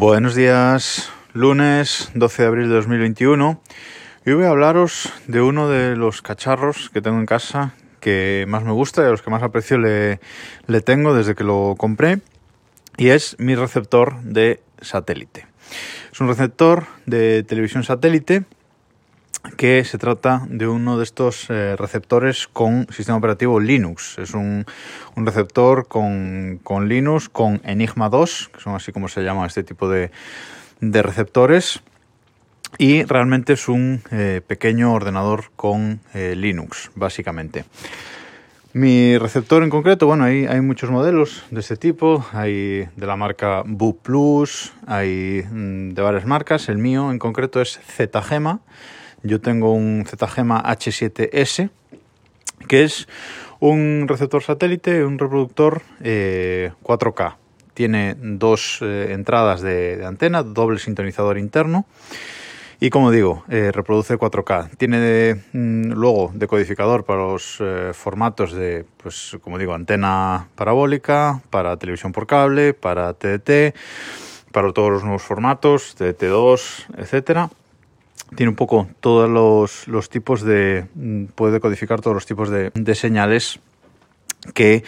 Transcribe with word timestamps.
Buenos 0.00 0.36
días, 0.36 1.10
lunes 1.32 2.12
12 2.14 2.42
de 2.42 2.48
abril 2.48 2.68
de 2.68 2.76
2021. 2.76 3.60
Y 4.24 4.30
hoy 4.30 4.36
voy 4.36 4.44
a 4.44 4.50
hablaros 4.50 5.12
de 5.26 5.40
uno 5.40 5.68
de 5.68 5.96
los 5.96 6.22
cacharros 6.22 6.88
que 6.90 7.02
tengo 7.02 7.18
en 7.18 7.26
casa 7.26 7.74
que 7.98 8.44
más 8.46 8.62
me 8.62 8.70
gusta 8.70 9.02
y 9.02 9.06
a 9.06 9.08
los 9.08 9.22
que 9.22 9.30
más 9.30 9.42
aprecio 9.42 9.76
le, 9.76 10.20
le 10.68 10.80
tengo 10.82 11.14
desde 11.14 11.34
que 11.34 11.42
lo 11.42 11.74
compré. 11.76 12.20
Y 12.96 13.08
es 13.08 13.34
mi 13.40 13.56
receptor 13.56 14.22
de 14.22 14.60
satélite. 14.80 15.48
Es 16.12 16.20
un 16.20 16.28
receptor 16.28 16.86
de 17.06 17.42
televisión 17.42 17.82
satélite 17.82 18.44
que 19.56 19.84
se 19.84 19.98
trata 19.98 20.46
de 20.48 20.66
uno 20.66 20.98
de 20.98 21.04
estos 21.04 21.48
eh, 21.48 21.76
receptores 21.76 22.48
con 22.48 22.86
sistema 22.90 23.18
operativo 23.18 23.60
Linux. 23.60 24.18
Es 24.18 24.34
un, 24.34 24.66
un 25.16 25.26
receptor 25.26 25.86
con, 25.86 26.60
con, 26.62 26.88
Linux, 26.88 27.28
con 27.28 27.60
Enigma 27.64 28.08
2, 28.08 28.50
que 28.54 28.60
son 28.60 28.74
así 28.74 28.92
como 28.92 29.08
se 29.08 29.22
llama 29.22 29.46
este 29.46 29.62
tipo 29.62 29.88
de, 29.88 30.10
de 30.80 31.02
receptores. 31.02 31.82
Y 32.76 33.04
realmente 33.04 33.54
es 33.54 33.68
un 33.68 34.02
eh, 34.10 34.42
pequeño 34.46 34.92
ordenador 34.92 35.46
con 35.56 36.00
eh, 36.12 36.34
Linux, 36.36 36.90
básicamente. 36.94 37.64
Mi 38.74 39.16
receptor 39.16 39.62
en 39.62 39.70
concreto, 39.70 40.06
bueno, 40.06 40.24
hay, 40.24 40.44
hay 40.44 40.60
muchos 40.60 40.90
modelos 40.90 41.44
de 41.50 41.60
este 41.60 41.76
tipo, 41.76 42.26
hay 42.32 42.86
de 42.96 43.06
la 43.06 43.16
marca 43.16 43.62
Bu 43.64 43.96
Plus, 43.96 44.74
hay 44.86 45.42
mm, 45.50 45.94
de 45.94 46.02
varias 46.02 46.26
marcas, 46.26 46.68
el 46.68 46.76
mío 46.76 47.10
en 47.10 47.18
concreto 47.18 47.62
es 47.62 47.80
Zgema, 47.96 48.60
yo 49.22 49.40
tengo 49.40 49.72
un 49.72 50.04
Zgema 50.06 50.62
H7S, 50.62 51.70
que 52.66 52.84
es 52.84 53.08
un 53.60 54.06
receptor 54.08 54.42
satélite, 54.42 55.04
un 55.04 55.18
reproductor 55.18 55.82
eh, 56.02 56.72
4K. 56.82 57.36
Tiene 57.74 58.16
dos 58.18 58.80
eh, 58.82 59.12
entradas 59.12 59.60
de, 59.60 59.96
de, 59.96 60.04
antena, 60.04 60.42
doble 60.42 60.78
sintonizador 60.78 61.38
interno. 61.38 61.86
Y 62.80 62.90
como 62.90 63.10
digo, 63.10 63.44
eh, 63.48 63.72
reproduce 63.72 64.16
4K. 64.16 64.70
Tiene 64.76 65.42
mm, 65.52 65.92
luego 65.92 66.30
decodificador 66.34 67.04
para 67.04 67.22
los 67.22 67.58
eh, 67.60 67.90
formatos 67.92 68.52
de, 68.52 68.84
pues 69.02 69.36
como 69.42 69.58
digo, 69.58 69.74
antena 69.74 70.48
parabólica, 70.54 71.40
para 71.50 71.76
televisión 71.76 72.12
por 72.12 72.28
cable, 72.28 72.74
para 72.74 73.14
TDT, 73.14 73.74
para 74.52 74.72
todos 74.72 74.92
los 74.92 75.02
nuevos 75.02 75.22
formatos, 75.22 75.96
TDT2, 75.98 76.86
etcétera 76.98 77.50
tiene 78.34 78.50
un 78.50 78.56
poco 78.56 78.88
todos 79.00 79.28
los, 79.28 79.88
los, 79.88 80.08
tipos 80.08 80.42
de. 80.42 80.86
puede 81.34 81.60
codificar 81.60 82.00
todos 82.00 82.14
los 82.14 82.26
tipos 82.26 82.50
de, 82.50 82.70
de 82.74 82.94
señales 82.94 83.60
que 84.54 84.84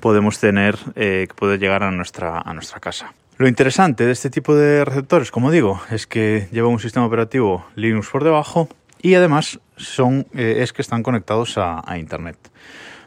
podemos 0.00 0.38
tener, 0.38 0.76
eh, 0.94 1.26
que 1.28 1.34
puede 1.34 1.58
llegar 1.58 1.82
a 1.82 1.90
nuestra, 1.90 2.38
a 2.38 2.54
nuestra 2.54 2.80
casa. 2.80 3.14
Lo 3.38 3.48
interesante 3.48 4.06
de 4.06 4.12
este 4.12 4.30
tipo 4.30 4.54
de 4.54 4.84
receptores, 4.84 5.30
como 5.30 5.50
digo, 5.50 5.80
es 5.90 6.06
que 6.06 6.48
lleva 6.52 6.68
un 6.68 6.78
sistema 6.78 7.06
operativo 7.06 7.66
Linux 7.74 8.08
por 8.08 8.24
debajo 8.24 8.68
y 9.00 9.14
además 9.14 9.58
son, 9.76 10.26
eh, 10.34 10.58
es 10.58 10.72
que 10.72 10.82
están 10.82 11.02
conectados 11.02 11.58
a, 11.58 11.82
a 11.84 11.98
Internet. 11.98 12.36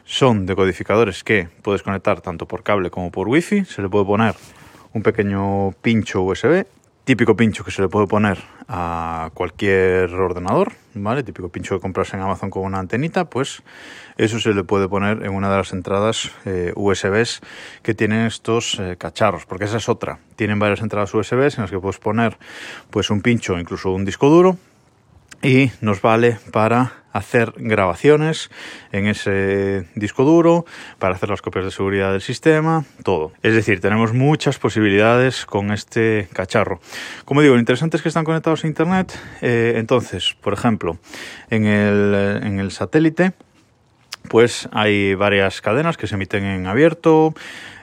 Son 0.04 0.46
decodificadores 0.46 1.24
que 1.24 1.48
puedes 1.62 1.82
conectar 1.82 2.20
tanto 2.20 2.46
por 2.46 2.62
cable 2.62 2.90
como 2.90 3.10
por 3.10 3.28
wifi. 3.28 3.64
Se 3.64 3.82
le 3.82 3.88
puede 3.88 4.04
poner 4.04 4.34
un 4.92 5.02
pequeño 5.02 5.72
pincho 5.82 6.22
USB 6.22 6.66
típico 7.06 7.36
pincho 7.36 7.62
que 7.64 7.70
se 7.70 7.80
le 7.80 7.88
puede 7.88 8.08
poner 8.08 8.36
a 8.66 9.30
cualquier 9.32 10.12
ordenador, 10.12 10.72
¿vale? 10.92 11.22
Típico 11.22 11.48
pincho 11.48 11.76
que 11.76 11.80
compras 11.80 12.12
en 12.12 12.20
Amazon 12.20 12.50
con 12.50 12.64
una 12.64 12.80
antenita, 12.80 13.30
pues 13.30 13.62
eso 14.18 14.40
se 14.40 14.52
le 14.52 14.64
puede 14.64 14.88
poner 14.88 15.22
en 15.22 15.32
una 15.32 15.48
de 15.48 15.56
las 15.56 15.72
entradas 15.72 16.32
eh, 16.46 16.72
USBs 16.74 17.42
que 17.84 17.94
tienen 17.94 18.26
estos 18.26 18.80
eh, 18.80 18.96
cacharros, 18.98 19.46
porque 19.46 19.66
esa 19.66 19.76
es 19.76 19.88
otra. 19.88 20.18
Tienen 20.34 20.58
varias 20.58 20.80
entradas 20.80 21.14
USBs 21.14 21.58
en 21.58 21.62
las 21.62 21.70
que 21.70 21.78
puedes 21.78 21.98
poner 21.98 22.38
pues 22.90 23.08
un 23.08 23.22
pincho 23.22 23.56
incluso 23.56 23.92
un 23.92 24.04
disco 24.04 24.28
duro 24.28 24.58
y 25.42 25.70
nos 25.80 26.02
vale 26.02 26.38
para 26.52 27.04
hacer 27.12 27.52
grabaciones 27.56 28.50
en 28.92 29.06
ese 29.06 29.86
disco 29.94 30.24
duro, 30.24 30.66
para 30.98 31.14
hacer 31.14 31.30
las 31.30 31.42
copias 31.42 31.64
de 31.64 31.70
seguridad 31.70 32.12
del 32.12 32.20
sistema, 32.20 32.84
todo. 33.02 33.32
Es 33.42 33.54
decir, 33.54 33.80
tenemos 33.80 34.12
muchas 34.12 34.58
posibilidades 34.58 35.46
con 35.46 35.72
este 35.72 36.28
cacharro. 36.32 36.80
Como 37.24 37.40
digo, 37.42 37.54
lo 37.54 37.60
interesante 37.60 37.96
es 37.96 38.02
que 38.02 38.08
están 38.08 38.24
conectados 38.24 38.64
a 38.64 38.66
Internet. 38.66 39.18
Eh, 39.40 39.74
entonces, 39.76 40.36
por 40.40 40.52
ejemplo, 40.52 40.98
en 41.50 41.64
el, 41.66 42.42
en 42.42 42.60
el 42.60 42.70
satélite, 42.70 43.32
pues 44.28 44.68
hay 44.72 45.14
varias 45.14 45.60
cadenas 45.60 45.96
que 45.96 46.06
se 46.06 46.16
emiten 46.16 46.44
en 46.44 46.66
abierto. 46.66 47.34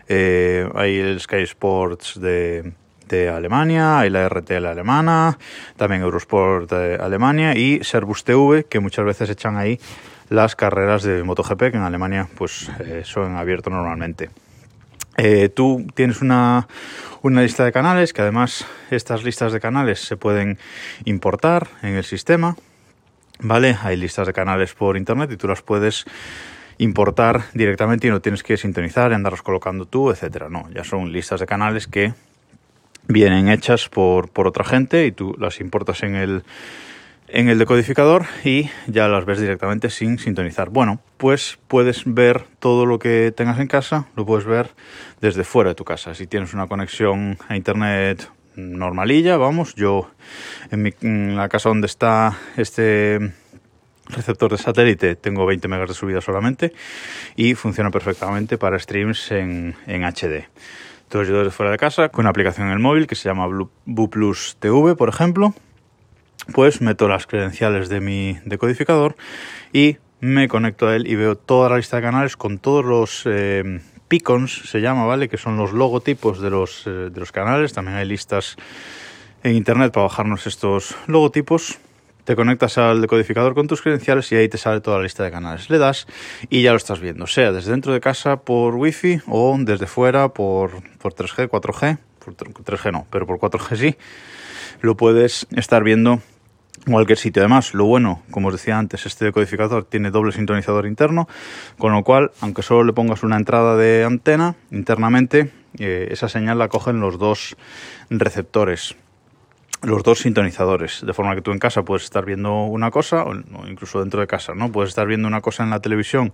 Eh, 0.08 0.70
hay 0.76 1.00
el 1.00 1.20
Sky 1.20 1.44
Sports 1.44 2.20
de 2.20 2.74
de 3.08 3.30
Alemania, 3.30 4.00
hay 4.00 4.10
la 4.10 4.28
RTL 4.28 4.66
alemana, 4.66 5.38
también 5.78 6.02
Eurosport 6.02 6.72
de 6.72 6.96
Alemania 6.96 7.56
y 7.56 7.84
Servus 7.84 8.24
TV, 8.24 8.66
que 8.66 8.80
muchas 8.80 9.06
veces 9.06 9.30
echan 9.30 9.58
ahí 9.58 9.80
las 10.30 10.56
carreras 10.56 11.04
de 11.04 11.24
MotoGP, 11.24 11.60
que 11.72 11.78
en 11.78 11.84
Alemania 11.84 12.28
pues 12.36 12.70
eh, 12.80 13.02
son 13.06 13.36
abiertos 13.36 13.72
normalmente. 13.72 14.30
Eh, 15.18 15.50
tú 15.50 15.86
tienes 15.94 16.22
una, 16.22 16.68
una 17.22 17.42
lista 17.42 17.64
de 17.64 17.72
canales, 17.72 18.14
que 18.14 18.22
además 18.22 18.66
estas 18.90 19.24
listas 19.24 19.54
de 19.54 19.60
canales 19.60 20.00
se 20.00 20.18
pueden 20.18 20.58
importar 21.06 21.68
en 21.84 21.96
el 21.96 22.04
sistema, 22.04 22.56
¿vale? 23.40 23.78
Hay 23.84 23.96
listas 23.96 24.28
de 24.28 24.34
canales 24.34 24.74
por 24.74 24.98
internet 24.98 25.32
y 25.32 25.38
tú 25.38 25.48
las 25.48 25.62
puedes 25.62 26.06
importar 26.78 27.44
directamente 27.54 28.08
y 28.08 28.10
no 28.10 28.22
tienes 28.22 28.44
que 28.44 28.58
sintonizar 28.58 29.14
andarlos 29.14 29.44
colocando 29.44 29.86
tú, 29.86 30.10
etcétera. 30.10 30.50
No, 30.50 30.70
ya 30.72 30.84
son 30.84 31.12
listas 31.12 31.40
de 31.40 31.46
canales 31.46 31.88
que 31.88 32.14
vienen 33.08 33.50
hechas 33.50 33.90
por, 33.90 34.30
por 34.30 34.48
otra 34.48 34.64
gente 34.64 35.06
y 35.06 35.12
tú 35.12 35.36
las 35.40 35.60
importas 35.60 36.04
en 36.04 36.16
el, 36.16 36.44
en 37.28 37.50
el 37.50 37.58
decodificador 37.58 38.26
y 38.44 38.70
ya 38.88 39.08
las 39.08 39.26
ves 39.26 39.40
directamente 39.40 39.90
sin 39.90 40.20
sintonizar. 40.20 40.70
Bueno, 40.70 41.02
pues 41.18 41.58
puedes 41.68 42.04
ver 42.06 42.46
todo 42.60 42.86
lo 42.86 43.00
que 43.00 43.34
tengas 43.36 43.60
en 43.60 43.68
casa, 43.68 44.08
lo 44.16 44.26
puedes 44.26 44.46
ver 44.46 44.70
desde 45.20 45.44
fuera 45.44 45.72
de 45.72 45.76
tu 45.76 45.84
casa. 45.84 46.14
Si 46.14 46.28
tienes 46.28 46.54
una 46.54 46.68
conexión 46.68 47.38
a 47.48 47.58
internet 47.58 48.30
normalilla, 48.56 49.38
vamos, 49.38 49.74
yo 49.76 50.12
en, 50.70 50.84
mi, 50.84 50.92
la 51.36 51.50
casa 51.50 51.70
donde 51.70 51.88
está 51.88 52.38
este 52.56 53.34
receptor 54.10 54.52
de 54.52 54.58
satélite 54.58 55.16
tengo 55.16 55.46
20 55.46 55.68
megas 55.68 55.88
de 55.88 55.96
subida 55.96 56.22
solamente 56.22 56.74
y 57.36 57.56
funciona 57.56 57.90
perfectamente 57.90 58.58
para 58.58 58.78
streams 58.78 59.32
en, 59.32 59.76
en 59.88 60.04
HD. 60.04 60.48
Entonces 61.14 61.32
yo 61.32 61.38
desde 61.38 61.52
fuera 61.52 61.72
de 61.72 61.78
casa, 61.78 62.10
con 62.10 62.24
una 62.24 62.32
aplicación 62.32 62.66
en 62.66 62.74
el 62.74 62.80
móvil 62.80 63.06
que 63.06 63.14
se 63.14 63.30
llama 63.30 63.46
BluePlus 63.46 64.58
TV, 64.58 64.96
por 64.96 65.10
ejemplo, 65.10 65.54
pues 66.54 66.82
meto 66.82 67.08
las 67.08 67.28
credenciales 67.28 67.88
de 67.88 68.02
mi 68.02 68.40
decodificador 68.46 69.16
y 69.72 69.98
me 70.22 70.48
conecto 70.48 70.88
a 70.88 70.96
él 70.96 71.06
y 71.06 71.14
veo 71.14 71.36
toda 71.36 71.70
la 71.70 71.78
lista 71.78 71.98
de 71.98 72.02
canales 72.02 72.36
con 72.36 72.58
todos 72.58 72.84
los 72.84 73.28
eh, 73.28 73.80
picons, 74.08 74.64
se 74.68 74.82
llama, 74.82 75.06
¿vale? 75.06 75.30
Que 75.30 75.38
son 75.38 75.56
los 75.56 75.72
logotipos 75.72 76.42
de 76.42 76.50
los, 76.50 76.88
eh, 76.88 76.90
de 77.12 77.20
los 77.20 77.32
canales. 77.32 77.74
También 77.74 77.98
hay 77.98 78.08
listas 78.08 78.56
en 79.44 79.54
internet 79.54 79.94
para 79.94 80.06
bajarnos 80.06 80.48
estos 80.48 80.96
logotipos 81.06 81.78
te 82.24 82.36
conectas 82.36 82.78
al 82.78 83.02
decodificador 83.02 83.54
con 83.54 83.68
tus 83.68 83.82
credenciales 83.82 84.32
y 84.32 84.36
ahí 84.36 84.50
te 84.50 84.58
sale 84.58 84.82
toda 84.82 84.98
la 84.98 85.04
lista 85.04 85.24
de 85.24 85.32
canales. 85.32 85.70
Le 85.70 85.78
das 85.78 86.08
y 86.50 86.62
ya 86.62 86.72
lo 86.72 86.78
estás 86.78 87.00
viendo, 87.00 87.28
sea 87.28 87.52
desde 87.52 87.72
dentro 87.72 87.94
de 87.94 88.00
casa 88.00 88.38
por 88.38 88.76
wifi 88.76 89.20
o 89.28 89.56
desde 89.60 89.88
fuera 89.88 90.30
por, 90.30 90.72
por 91.00 91.14
3G, 91.14 91.50
4G, 91.50 91.98
por 92.24 92.36
3G 92.36 92.92
no, 92.92 93.06
pero 93.10 93.26
por 93.26 93.40
4G 93.40 93.76
sí, 93.76 93.96
lo 94.82 94.96
puedes 94.96 95.48
estar 95.52 95.84
viendo 95.84 96.22
en 96.86 96.94
cualquier 96.94 97.18
sitio. 97.18 97.42
Además, 97.42 97.74
lo 97.74 97.86
bueno, 97.86 98.24
como 98.32 98.50
os 98.50 98.54
decía 98.54 98.78
antes, 98.78 99.06
este 99.06 99.26
decodificador 99.26 99.86
tiene 99.86 100.12
doble 100.12 100.32
sintonizador 100.32 100.86
interno, 100.86 101.28
con 101.78 101.94
lo 101.94 102.04
cual, 102.04 102.32
aunque 102.42 102.62
solo 102.62 102.84
le 102.84 102.94
pongas 102.94 103.24
una 103.24 103.38
entrada 103.38 103.76
de 103.78 104.04
antena 104.04 104.56
internamente, 104.72 105.52
eh, 105.80 106.10
esa 106.12 106.30
señal 106.30 106.60
la 106.60 106.68
cogen 106.68 107.00
los 107.00 107.18
dos 107.18 107.56
receptores 108.10 108.96
los 109.84 110.04
dos 110.04 110.20
sintonizadores, 110.20 111.04
de 111.06 111.14
forma 111.14 111.36
que 111.36 111.42
tú 111.42 111.52
en 111.52 111.60
casa 111.60 111.84
puedes 111.84 112.04
estar 112.04 112.26
viendo 112.26 112.64
una 112.64 112.90
cosa, 112.90 113.24
o 113.24 113.36
incluso 113.68 114.00
dentro 114.00 114.22
de 114.22 114.28
casa, 114.28 114.54
¿no? 114.56 114.72
Puedes 114.72 114.90
estar 114.90 115.08
viendo 115.08 115.28
una 115.28 115.42
cosa 115.42 115.64
en 115.64 115.70
la 115.70 115.80
televisión 115.80 116.32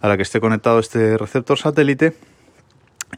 a 0.00 0.08
la 0.08 0.16
que 0.16 0.22
esté 0.22 0.40
conectado 0.40 0.78
este 0.78 1.16
receptor 1.16 1.58
satélite 1.58 2.14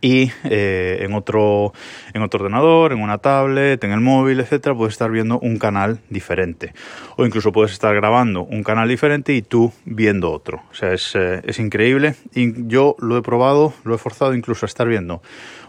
y 0.01 0.31
eh, 0.45 0.99
en, 1.01 1.15
otro, 1.15 1.73
en 2.13 2.23
otro 2.23 2.41
ordenador, 2.41 2.93
en 2.93 3.03
una 3.03 3.19
tablet, 3.19 3.83
en 3.83 3.93
el 3.93 4.01
móvil, 4.01 4.41
etcétera, 4.41 4.75
puedes 4.75 4.95
estar 4.95 5.11
viendo 5.11 5.39
un 5.39 5.59
canal 5.59 6.01
diferente. 6.11 6.75
O 7.17 7.25
incluso 7.25 7.53
puedes 7.53 7.73
estar 7.73 7.95
grabando 7.95 8.45
un 8.45 8.63
canal 8.63 8.89
diferente 8.89 9.33
y 9.35 9.43
tú 9.43 9.73
viendo 9.85 10.31
otro. 10.31 10.63
O 10.71 10.75
sea, 10.75 10.93
es, 10.93 11.15
eh, 11.15 11.43
es 11.45 11.59
increíble. 11.59 12.15
Y 12.35 12.69
yo 12.69 12.95
lo 12.99 13.17
he 13.17 13.23
probado, 13.23 13.75
lo 13.85 13.95
he 13.95 13.99
forzado 13.99 14.35
incluso 14.35 14.67
a 14.67 14.69
estar 14.69 14.87
viendo 14.87 15.23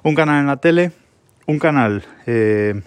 un 0.04 0.16
canal 0.16 0.42
en 0.42 0.48
la 0.48 0.58
tele, 0.58 0.92
un 1.46 1.60
canal 1.60 2.04
eh, 2.26 2.82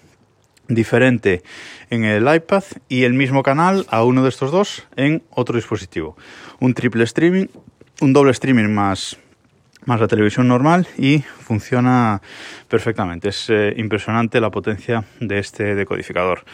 diferente 0.71 1.43
en 1.91 2.05
el 2.05 2.33
iPad 2.33 2.65
y 2.89 3.05
el 3.05 3.13
mismo 3.13 3.43
canal 3.43 3.87
a 3.91 4.05
uno 4.05 4.23
de 4.23 4.31
estos 4.31 4.51
dos 4.51 4.87
en 4.97 5.23
otro 5.31 5.57
dispositivo. 5.57 6.17
Un 6.61 6.75
triple 6.75 7.05
streaming, 7.05 7.47
un 8.01 8.13
doble 8.13 8.31
streaming 8.31 8.69
más 8.69 9.19
más 9.87 10.01
la 10.01 10.09
televisión 10.09 10.47
normal 10.47 10.87
y 10.99 11.21
funciona 11.21 12.21
perfectamente. 12.69 13.31
Es 13.31 13.49
eh, 13.49 13.75
impresionante 13.77 14.41
la 14.41 14.51
potencia 14.51 15.05
de 15.21 15.39
este 15.39 15.75
decodificador. 15.75 16.45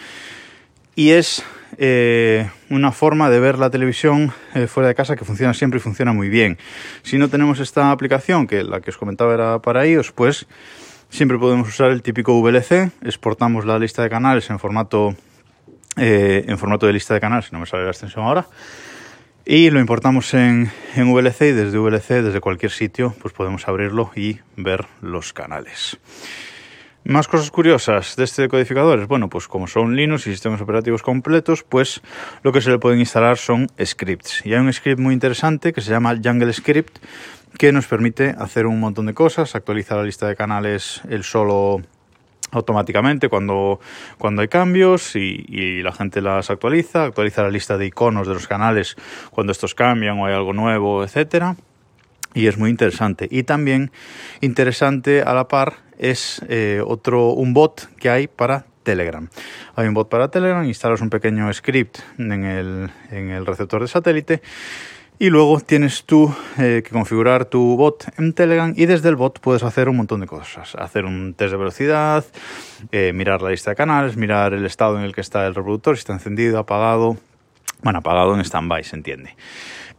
Y 0.94 1.10
es 1.10 1.44
eh, 1.76 2.48
una 2.70 2.92
forma 2.92 3.28
de 3.28 3.40
ver 3.40 3.58
la 3.58 3.68
televisión 3.68 4.32
eh, 4.54 4.66
fuera 4.66 4.88
de 4.88 4.94
casa 4.94 5.16
que 5.16 5.24
funciona 5.24 5.52
siempre 5.52 5.78
y 5.78 5.82
funciona 5.82 6.12
muy 6.12 6.28
bien. 6.28 6.56
Si 7.02 7.18
no 7.18 7.28
tenemos 7.28 7.60
esta 7.60 7.90
aplicación, 7.90 8.46
que 8.46 8.62
la 8.62 8.80
que 8.80 8.90
os 8.90 8.96
comentaba 8.96 9.34
era 9.34 9.58
para 9.58 9.86
iOS, 9.86 10.12
pues 10.12 10.46
siempre 11.11 11.38
podemos 11.38 11.69
usar 11.69 11.91
el 11.91 12.03
típico 12.03 12.41
VLC, 12.41 12.91
exportamos 13.03 13.64
la 13.64 13.79
lista 13.79 14.03
de 14.03 14.11
canales 14.11 14.50
en 14.50 14.58
formato, 14.58 15.14
en 15.97 16.58
formato 16.58 16.87
de 16.87 16.93
lista 16.93 17.14
de 17.14 17.20
canales, 17.20 17.53
no 17.53 17.58
me 17.58 17.67
sale 17.67 17.85
la 17.85 17.91
extensión 17.91 18.25
ahora, 18.25 18.47
y 19.44 19.70
lo 19.70 19.81
importamos 19.81 20.35
en, 20.35 20.70
en, 20.97 21.12
VLC 21.12 21.43
y 21.43 21.53
desde 21.53 21.79
VLC, 21.79 22.23
desde 22.23 22.41
cualquier 22.41 22.73
sitio, 22.73 23.14
pues 23.23 23.32
podemos 23.32 23.69
abrirlo 23.69 24.11
y 24.17 24.41
ver 24.56 24.87
los 25.00 25.32
canales. 25.32 25.99
Más 27.08 27.29
cosas 27.29 27.53
curiosas 27.53 28.17
de 28.17 28.25
este 28.25 28.43
decodificador 28.43 29.06
bueno, 29.06 29.29
pues 29.29 29.47
como 29.47 29.69
son 29.69 29.94
Linux 29.94 30.26
y 30.26 30.32
sistemas 30.32 30.61
operativos 30.61 31.03
completos, 31.03 31.62
pues 31.62 32.03
lo 32.43 32.50
que 32.50 32.61
se 32.61 32.69
le 32.69 32.81
pueden 32.81 32.99
instalar 32.99 33.38
son 33.38 33.69
scripts. 33.81 34.44
Y 34.44 34.55
hay 34.55 34.58
un 34.58 34.73
script 34.73 34.99
muy 34.99 35.14
interesante 35.14 35.73
que 35.73 35.82
se 35.82 35.93
llama 35.93 36.17
Jungle 36.20 36.53
Script, 36.53 36.99
que 37.58 37.70
nos 37.70 37.87
permite 37.87 38.35
hacer 38.37 38.67
un 38.67 38.81
montón 38.81 39.06
de 39.06 39.14
cosas, 39.14 39.55
actualizar 39.55 39.99
la 39.99 40.03
lista 40.03 40.26
de 40.26 40.35
canales 40.35 41.00
el 41.08 41.23
solo 41.23 41.81
automáticamente 42.50 43.29
cuando, 43.29 43.79
cuando 44.19 44.43
hay 44.43 44.49
cambios 44.49 45.14
y, 45.14 45.82
la 45.82 45.93
gente 45.93 46.20
las 46.20 46.50
actualiza, 46.50 47.05
actualiza 47.05 47.43
la 47.43 47.50
lista 47.50 47.79
de 47.79 47.87
iconos 47.87 48.26
de 48.26 48.35
los 48.35 48.49
canales 48.49 48.97
cuando 49.31 49.52
estos 49.52 49.76
cambian 49.76 50.19
o 50.19 50.26
hay 50.26 50.35
algo 50.35 50.52
nuevo, 50.52 51.05
etcétera. 51.05 51.55
Y 52.35 52.49
es 52.49 52.59
muy 52.59 52.69
interesante. 52.69 53.29
Y 53.31 53.44
también 53.44 53.93
interesante 54.41 55.23
a 55.23 55.32
la 55.35 55.47
par 55.47 55.86
es 55.98 56.43
eh, 56.48 56.82
otro 56.84 57.31
un 57.31 57.52
bot 57.54 57.88
que 57.96 58.10
hay 58.10 58.26
para 58.26 58.66
Telegram. 58.82 59.28
Hay 59.75 59.88
un 59.88 59.94
bot 59.94 60.08
para 60.08 60.31
Telegram, 60.31 60.64
instalas 60.64 61.00
un 61.00 61.10
pequeño 61.10 61.52
script 61.52 61.98
en 62.19 62.44
el, 62.44 62.90
en 63.10 63.31
el 63.31 63.44
receptor 63.44 63.82
de 63.82 63.88
satélite 63.88 64.43
y 65.19 65.31
luego 65.31 65.60
tienes 65.60 66.04
tú 66.04 66.34
eh, 66.58 66.82
que 66.84 66.90
configurar 66.90 67.46
tu 67.46 67.76
bot 67.76 68.06
en 68.19 68.34
Telegram 68.34 68.72
y 68.76 68.87
desde 68.87 69.08
el 69.08 69.16
bot 69.16 69.40
puedes 69.40 69.62
hacer 69.62 69.88
un 69.88 69.96
montón 69.96 70.20
de 70.20 70.26
cosas. 70.26 70.75
Hacer 70.75 71.04
un 71.06 71.34
test 71.34 71.52
de 71.52 71.56
velocidad, 71.56 72.25
eh, 72.92 73.12
mirar 73.14 73.40
la 73.40 73.50
lista 73.50 73.70
de 73.70 73.76
canales, 73.76 74.16
mirar 74.16 74.52
el 74.52 74.66
estado 74.66 74.99
en 74.99 75.04
el 75.04 75.14
que 75.14 75.22
está 75.22 75.46
el 75.46 75.54
reproductor, 75.54 75.96
si 75.96 76.00
está 76.00 76.12
encendido, 76.12 76.58
apagado. 76.58 77.16
Bueno, 77.82 78.00
apagado 78.00 78.34
en 78.34 78.40
stand-by, 78.40 78.84
se 78.84 78.96
entiende. 78.96 79.37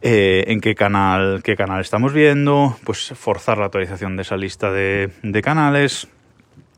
Eh, 0.00 0.44
en 0.46 0.60
qué 0.60 0.76
canal, 0.76 1.42
qué 1.42 1.56
canal 1.56 1.80
estamos 1.80 2.12
viendo, 2.12 2.76
pues 2.84 3.12
forzar 3.16 3.58
la 3.58 3.64
actualización 3.64 4.14
de 4.14 4.22
esa 4.22 4.36
lista 4.36 4.70
de, 4.70 5.10
de 5.22 5.42
canales, 5.42 6.06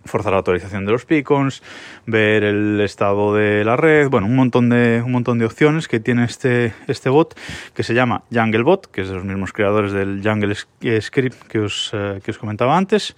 forzar 0.05 0.32
la 0.32 0.38
actualización 0.38 0.87
de 0.87 0.93
los 0.93 1.06
beacons, 1.06 1.62
ver 2.06 2.44
el 2.44 2.81
estado 2.81 3.35
de 3.35 3.64
la 3.64 3.76
red, 3.76 4.08
bueno, 4.08 4.26
un 4.26 4.37
montón 4.37 4.69
de, 4.69 5.02
un 5.05 5.12
montón 5.12 5.38
de 5.38 5.47
opciones 5.47 5.88
que 5.88 6.00
tiene 6.00 6.25
este, 6.25 6.75
este 6.87 7.11
bot 7.11 7.38
que 7.75 7.82
se 7.82 7.94
llama 7.94 8.23
JungleBot, 8.31 8.91
que 8.91 9.02
es 9.02 9.08
de 9.08 9.14
los 9.14 9.25
mismos 9.25 9.52
creadores 9.52 9.93
del 9.93 10.20
Jungle 10.25 10.55
Script 10.55 11.43
que 11.49 11.61
os, 11.61 11.91
eh, 11.93 12.20
que 12.25 12.31
os 12.31 12.38
comentaba 12.38 12.76
antes. 12.76 13.14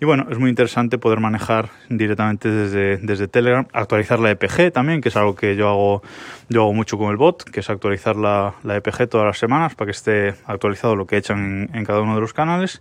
Y 0.00 0.04
bueno, 0.04 0.26
es 0.30 0.38
muy 0.38 0.50
interesante 0.50 0.98
poder 0.98 1.20
manejar 1.20 1.70
directamente 1.88 2.50
desde, 2.50 2.96
desde 2.96 3.28
Telegram, 3.28 3.66
actualizar 3.72 4.18
la 4.18 4.30
EPG 4.30 4.72
también, 4.72 5.00
que 5.00 5.10
es 5.10 5.16
algo 5.16 5.36
que 5.36 5.54
yo 5.54 5.68
hago, 5.68 6.02
yo 6.48 6.62
hago 6.62 6.74
mucho 6.74 6.98
con 6.98 7.10
el 7.10 7.16
bot, 7.16 7.44
que 7.44 7.60
es 7.60 7.70
actualizar 7.70 8.16
la, 8.16 8.54
la 8.64 8.76
EPG 8.76 9.08
todas 9.08 9.26
las 9.26 9.38
semanas 9.38 9.74
para 9.74 9.86
que 9.86 9.92
esté 9.92 10.34
actualizado 10.46 10.96
lo 10.96 11.06
que 11.06 11.16
echan 11.16 11.70
en, 11.72 11.84
cada 11.84 12.00
uno 12.00 12.14
de 12.14 12.20
los 12.20 12.32
canales. 12.32 12.80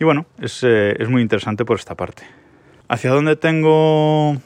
Y 0.00 0.04
bueno, 0.04 0.26
es, 0.40 0.62
eh, 0.64 0.96
es 0.98 1.08
muy 1.08 1.22
interesante 1.22 1.64
por 1.64 1.78
esta 1.78 1.94
parte. 1.94 2.43
¿Hacia 2.86 3.10
dónde 3.10 3.36
tengo 3.36 4.36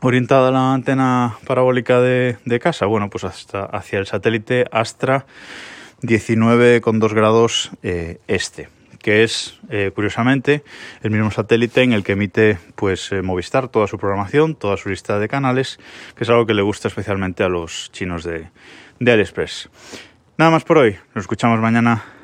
orientada 0.00 0.52
la 0.52 0.72
antena 0.72 1.36
parabólica 1.46 2.00
de, 2.00 2.60
casa? 2.60 2.86
Bueno, 2.86 3.10
pues 3.10 3.24
hasta 3.24 3.64
hacia 3.64 3.98
el 3.98 4.06
satélite 4.06 4.66
Astra 4.70 5.26
19,2 6.02 7.12
grados 7.12 7.70
eh, 7.82 8.20
este 8.28 8.68
que 9.02 9.22
es 9.22 9.60
eh, 9.70 9.92
curiosamente 9.94 10.64
el 11.02 11.12
mismo 11.12 11.30
satélite 11.30 11.82
en 11.82 11.92
el 11.92 12.02
que 12.02 12.12
emite 12.12 12.58
pues 12.74 13.12
eh, 13.12 13.22
Movistar 13.22 13.68
toda 13.68 13.86
su 13.86 13.98
programación, 13.98 14.56
toda 14.56 14.76
su 14.76 14.88
lista 14.88 15.20
de 15.20 15.28
canales, 15.28 15.78
que 16.16 16.24
es 16.24 16.30
algo 16.30 16.44
que 16.44 16.54
le 16.54 16.62
gusta 16.62 16.88
especialmente 16.88 17.44
a 17.44 17.48
los 17.48 17.92
chinos 17.92 18.24
de, 18.24 18.48
de 18.98 19.12
AliExpress. 19.12 19.70
Nada 20.38 20.50
más 20.50 20.64
por 20.64 20.78
hoy, 20.78 20.96
nos 21.14 21.22
escuchamos 21.22 21.60
mañana. 21.60 22.15